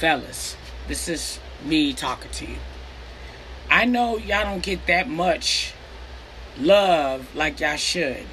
[0.00, 0.56] fellas,
[0.88, 2.56] this is me talking to you.
[3.70, 5.74] I know y'all don't get that much
[6.58, 8.24] love like y'all should.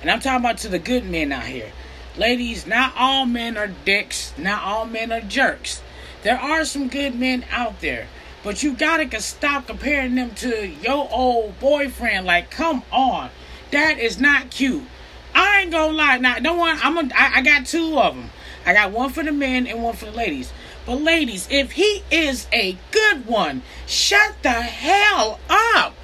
[0.00, 1.72] And I'm talking about to the good men out here.
[2.16, 5.82] Ladies, not all men are dicks, not all men are jerks.
[6.22, 8.06] There are some good men out there.
[8.44, 12.26] But you gotta stop comparing them to your old boyfriend.
[12.26, 13.30] Like, come on.
[13.72, 14.84] That is not cute.
[15.34, 16.18] I ain't gonna lie.
[16.18, 16.84] Now, don't want.
[16.86, 16.96] I'm.
[16.96, 18.30] A, I, I got two of them.
[18.64, 20.52] I got one for the men and one for the ladies.
[20.86, 25.94] But ladies, if he is a good one, shut the hell up.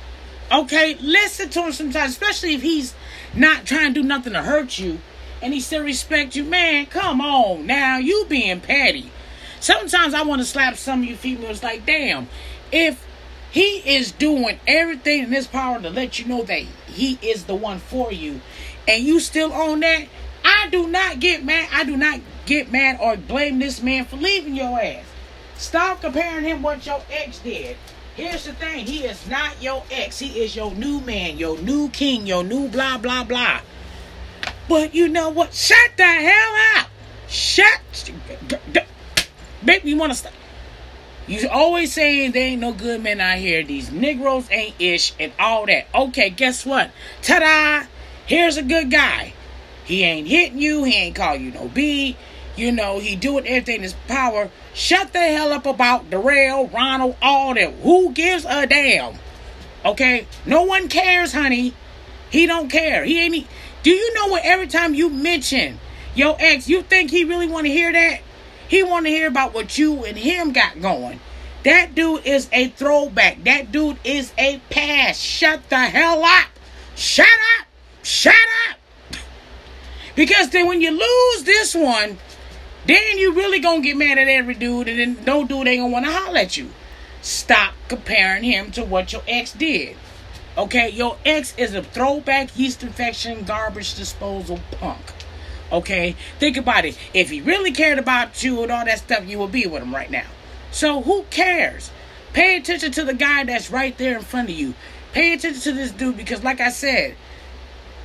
[0.50, 2.94] Okay, listen to him sometimes, especially if he's
[3.32, 5.00] not trying to do nothing to hurt you,
[5.40, 6.44] and he still respect you.
[6.44, 9.10] Man, come on now, you being petty.
[9.60, 11.62] Sometimes I want to slap some of you females.
[11.62, 12.28] Like, damn,
[12.72, 13.06] if
[13.52, 17.54] he is doing everything in his power to let you know that he is the
[17.54, 18.40] one for you,
[18.88, 20.06] and you still own that,
[20.44, 21.68] I do not get mad.
[21.72, 25.04] I do not get mad or blame this man for leaving your ass.
[25.56, 27.76] Stop comparing him what your ex did.
[28.16, 30.18] Here's the thing, he is not your ex.
[30.18, 33.60] He is your new man, your new king, your new blah blah blah.
[34.68, 35.54] But you know what?
[35.54, 36.88] Shut the hell up.
[37.28, 37.80] Shut
[39.64, 40.32] Baby, you wanna stop?
[41.28, 43.62] You always saying there ain't no good men out here.
[43.62, 45.86] These Negroes ain't ish and all that.
[45.94, 46.90] Okay, guess what?
[47.22, 47.86] Ta-da!
[48.26, 49.32] Here's a good guy.
[49.84, 50.84] He ain't hitting you.
[50.84, 52.16] He ain't call you no B.
[52.56, 54.50] You know, he doing everything in his power.
[54.74, 57.72] Shut the hell up about Darrell, Ronald, all that.
[57.76, 59.14] Who gives a damn?
[59.84, 60.26] Okay?
[60.44, 61.74] No one cares, honey.
[62.30, 63.04] He don't care.
[63.04, 63.46] He ain't...
[63.82, 65.78] Do you know what every time you mention
[66.14, 68.20] your ex, you think he really want to hear that?
[68.68, 71.20] He want to hear about what you and him got going.
[71.64, 73.44] That dude is a throwback.
[73.44, 75.20] That dude is a past.
[75.20, 76.46] Shut the hell up.
[76.96, 77.26] Shut
[77.58, 77.66] up.
[78.02, 78.34] Shut
[78.68, 78.76] up.
[80.14, 82.18] Because then when you lose this one,
[82.86, 85.92] then you really gonna get mad at every dude, and then no dude ain't gonna
[85.92, 86.70] wanna holler at you.
[87.20, 89.96] Stop comparing him to what your ex did.
[90.58, 95.00] Okay, your ex is a throwback yeast infection garbage disposal punk.
[95.70, 96.98] Okay, think about it.
[97.14, 99.94] If he really cared about you and all that stuff, you would be with him
[99.94, 100.26] right now.
[100.70, 101.90] So who cares?
[102.32, 104.74] Pay attention to the guy that's right there in front of you.
[105.12, 107.14] Pay attention to this dude because, like I said,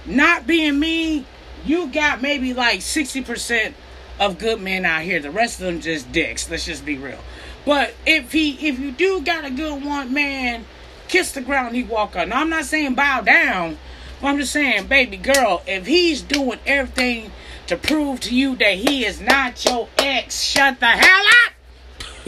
[0.06, 1.26] not being me,
[1.66, 3.74] you got maybe like 60%
[4.20, 5.20] of good men out here.
[5.20, 6.50] The rest of them just dicks.
[6.50, 7.20] Let's just be real.
[7.66, 10.66] But if he if you do got a good one, man,
[11.08, 12.30] kiss the ground he walk on.
[12.30, 13.78] Now I'm not saying bow down,
[14.22, 17.32] but I'm just saying, baby girl, if he's doing everything
[17.68, 21.54] to prove to you that he is not your ex, shut the hell up.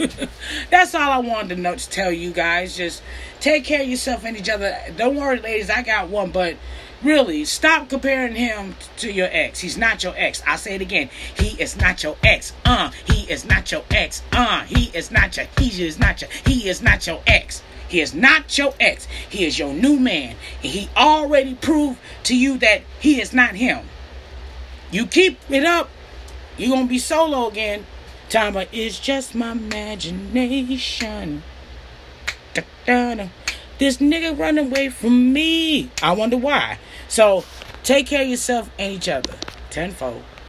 [0.70, 2.76] That's all I wanted to know to tell you guys.
[2.76, 3.02] Just
[3.40, 4.76] take care of yourself and each other.
[4.96, 6.56] Don't worry, ladies, I got one, but
[7.02, 9.60] Really, stop comparing him to your ex.
[9.60, 10.42] He's not your ex.
[10.46, 11.08] I'll say it again.
[11.38, 12.52] He is not your ex.
[12.64, 14.22] Uh, he is not your ex.
[14.32, 17.62] Uh, he is not your, he is not your, he is not your ex.
[17.88, 19.06] He is not your ex.
[19.28, 20.36] He is your new man.
[20.60, 23.88] He already proved to you that he is not him.
[24.90, 25.88] You keep it up,
[26.58, 27.86] you're going to be solo again.
[28.28, 31.42] Time, it's just my imagination.
[32.54, 33.28] Da-da-da.
[33.80, 35.90] This nigga run away from me.
[36.02, 36.76] I wonder why.
[37.08, 37.44] So
[37.82, 39.32] take care of yourself and each other.
[39.70, 40.22] Tenfold.